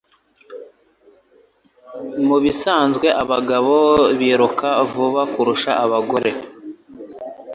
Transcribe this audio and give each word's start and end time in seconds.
Mubisanzwe, 2.27 3.07
abagabo 3.23 3.75
biruka 4.19 4.69
vuba 4.91 5.21
kurusha 5.33 5.71
abagore. 5.85 6.31